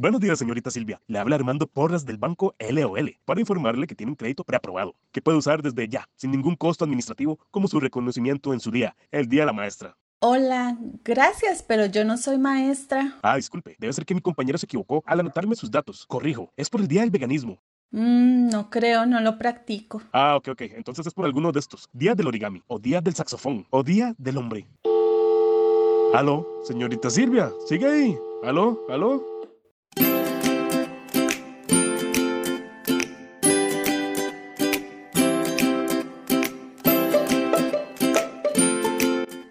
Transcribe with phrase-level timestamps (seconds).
[0.00, 1.00] Buenos días, señorita Silvia.
[1.08, 5.20] Le habla Armando Porras del banco LOL para informarle que tiene un crédito preaprobado que
[5.20, 9.28] puede usar desde ya, sin ningún costo administrativo, como su reconocimiento en su día, el
[9.28, 9.96] Día de la Maestra.
[10.20, 13.18] Hola, gracias, pero yo no soy maestra.
[13.22, 16.06] Ah, disculpe, debe ser que mi compañero se equivocó al anotarme sus datos.
[16.06, 17.60] Corrijo, es por el Día del Veganismo.
[17.90, 20.00] Mm, no creo, no lo practico.
[20.12, 20.62] Ah, ok, ok.
[20.76, 21.88] Entonces es por alguno de estos.
[21.92, 24.68] Día del origami, o día del saxofón, o día del hombre.
[26.14, 28.16] Aló, señorita Silvia, sigue ahí.
[28.44, 29.37] Aló, aló.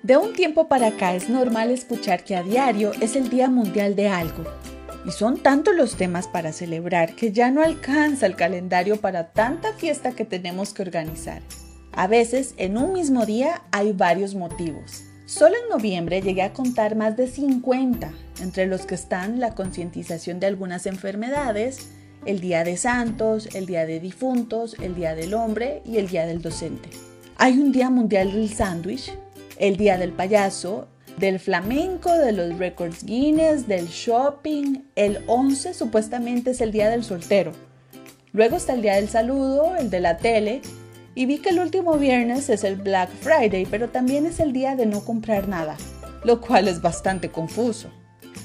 [0.08, 3.98] De un tiempo para acá es normal escuchar que a diario es el Día Mundial
[3.98, 4.46] de algo.
[5.06, 9.74] Y son tantos los temas para celebrar que ya no alcanza el calendario para tanta
[9.74, 11.42] fiesta que tenemos que organizar.
[11.92, 15.04] A veces en un mismo día hay varios motivos.
[15.26, 20.40] Solo en noviembre llegué a contar más de 50, entre los que están la concientización
[20.40, 21.90] de algunas enfermedades,
[22.26, 26.26] el Día de Santos, el Día de Difuntos, el Día del Hombre y el Día
[26.26, 26.92] del Docente.
[27.36, 29.12] Hay un Día Mundial del Sándwich,
[29.60, 34.84] el Día del Payaso, del flamenco, de los records Guinness, del shopping.
[34.96, 37.52] El 11 supuestamente es el Día del Soltero.
[38.34, 40.62] Luego está el Día del Saludo, el de la tele.
[41.16, 44.76] Y vi que el último viernes es el Black Friday, pero también es el día
[44.76, 45.76] de no comprar nada,
[46.24, 47.90] lo cual es bastante confuso.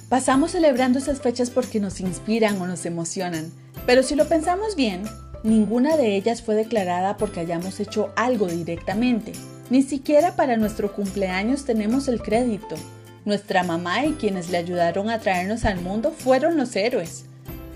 [0.09, 3.53] Pasamos celebrando esas fechas porque nos inspiran o nos emocionan,
[3.85, 5.03] pero si lo pensamos bien,
[5.45, 9.33] ninguna de ellas fue declarada porque hayamos hecho algo directamente.
[9.73, 12.77] Ni siquiera para nuestro cumpleaños tenemos el crédito.
[13.25, 17.25] Nuestra mamá y quienes le ayudaron a traernos al mundo fueron los héroes.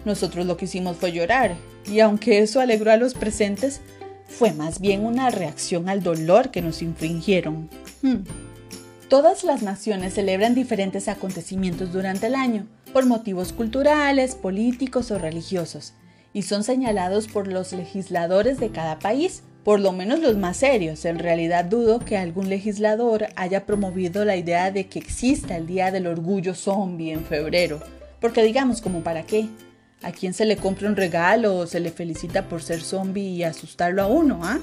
[0.05, 1.57] Nosotros lo que hicimos fue llorar,
[1.91, 3.81] y aunque eso alegró a los presentes,
[4.29, 7.71] fue más bien una reacción al dolor que nos infringieron.
[8.03, 8.25] Hmm.
[9.09, 15.95] Todas las naciones celebran diferentes acontecimientos durante el año, por motivos culturales, políticos o religiosos,
[16.35, 21.05] y son señalados por los legisladores de cada país por lo menos los más serios.
[21.07, 25.91] En realidad dudo que algún legislador haya promovido la idea de que exista el Día
[25.91, 27.81] del Orgullo Zombie en febrero.
[28.21, 29.49] Porque digamos, ¿como para qué?
[30.03, 33.43] ¿A quién se le compra un regalo o se le felicita por ser zombie y
[33.43, 34.61] asustarlo a uno, ah?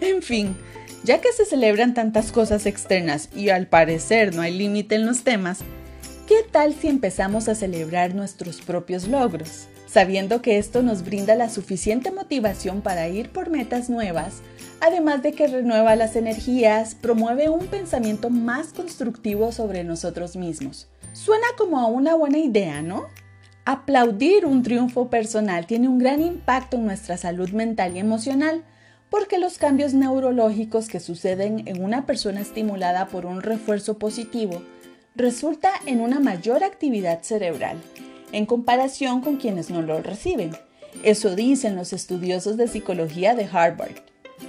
[0.00, 0.56] En fin,
[1.04, 5.22] ya que se celebran tantas cosas externas y al parecer no hay límite en los
[5.22, 5.58] temas,
[6.26, 9.66] ¿qué tal si empezamos a celebrar nuestros propios logros?
[9.90, 14.34] Sabiendo que esto nos brinda la suficiente motivación para ir por metas nuevas,
[14.80, 20.88] además de que renueva las energías, promueve un pensamiento más constructivo sobre nosotros mismos.
[21.12, 23.06] Suena como a una buena idea, ¿no?
[23.64, 28.62] Aplaudir un triunfo personal tiene un gran impacto en nuestra salud mental y emocional,
[29.10, 34.62] porque los cambios neurológicos que suceden en una persona estimulada por un refuerzo positivo
[35.16, 37.76] resulta en una mayor actividad cerebral,
[38.32, 40.52] en comparación con quienes no lo reciben.
[41.02, 43.96] Eso dicen los estudiosos de psicología de Harvard.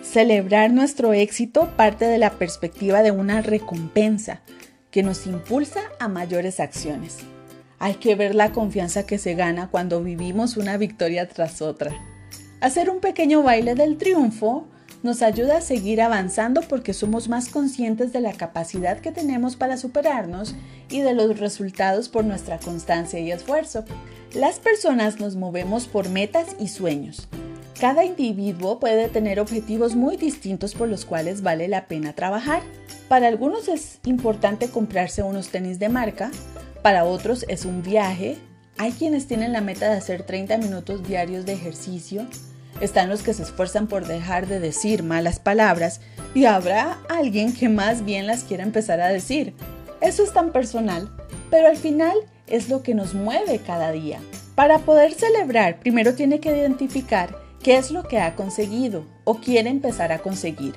[0.01, 4.41] Celebrar nuestro éxito parte de la perspectiva de una recompensa
[4.89, 7.19] que nos impulsa a mayores acciones.
[7.79, 11.91] Hay que ver la confianza que se gana cuando vivimos una victoria tras otra.
[12.59, 14.67] Hacer un pequeño baile del triunfo
[15.03, 19.77] nos ayuda a seguir avanzando porque somos más conscientes de la capacidad que tenemos para
[19.77, 20.55] superarnos
[20.89, 23.83] y de los resultados por nuestra constancia y esfuerzo.
[24.33, 27.27] Las personas nos movemos por metas y sueños.
[27.79, 32.61] Cada individuo puede tener objetivos muy distintos por los cuales vale la pena trabajar.
[33.07, 36.29] Para algunos es importante comprarse unos tenis de marca,
[36.83, 38.37] para otros es un viaje,
[38.77, 42.25] hay quienes tienen la meta de hacer 30 minutos diarios de ejercicio,
[42.81, 46.01] están los que se esfuerzan por dejar de decir malas palabras
[46.33, 49.53] y habrá alguien que más bien las quiera empezar a decir.
[50.01, 51.09] Eso es tan personal,
[51.49, 54.19] pero al final es lo que nos mueve cada día.
[54.55, 59.69] Para poder celebrar, primero tiene que identificar qué es lo que ha conseguido o quiere
[59.69, 60.75] empezar a conseguir.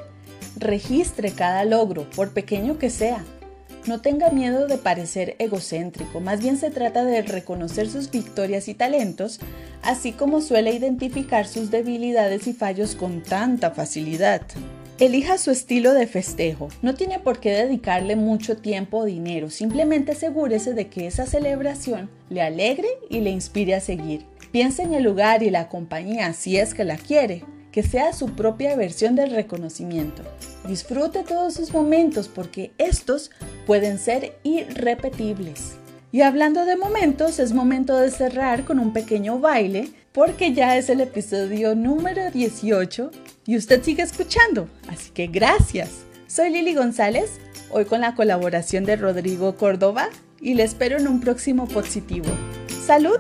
[0.56, 3.24] Registre cada logro, por pequeño que sea.
[3.86, 8.74] No tenga miedo de parecer egocéntrico, más bien se trata de reconocer sus victorias y
[8.74, 9.40] talentos,
[9.82, 14.40] así como suele identificar sus debilidades y fallos con tanta facilidad.
[14.98, 16.68] Elija su estilo de festejo.
[16.80, 22.08] No tiene por qué dedicarle mucho tiempo o dinero, simplemente asegúrese de que esa celebración
[22.30, 24.24] le alegre y le inspire a seguir.
[24.50, 27.44] Piense en el lugar y la compañía si es que la quiere
[27.74, 30.22] que sea su propia versión del reconocimiento.
[30.68, 33.32] Disfrute todos sus momentos porque estos
[33.66, 35.72] pueden ser irrepetibles.
[36.12, 40.88] Y hablando de momentos, es momento de cerrar con un pequeño baile porque ya es
[40.88, 43.10] el episodio número 18
[43.44, 44.68] y usted sigue escuchando.
[44.86, 46.04] Así que gracias.
[46.28, 47.40] Soy Lili González,
[47.70, 50.10] hoy con la colaboración de Rodrigo Córdoba
[50.40, 52.28] y le espero en un próximo positivo.
[52.86, 53.18] ¡Salud!